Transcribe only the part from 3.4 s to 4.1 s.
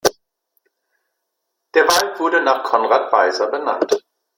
benannt.